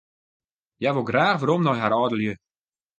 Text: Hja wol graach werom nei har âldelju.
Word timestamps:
Hja 0.79 0.89
wol 0.95 1.07
graach 1.09 1.39
werom 1.41 1.63
nei 1.65 1.79
har 1.81 1.95
âldelju. 1.99 2.33